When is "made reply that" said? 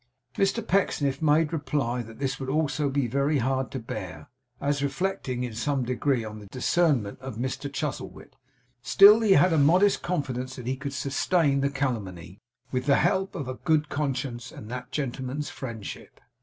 1.21-2.17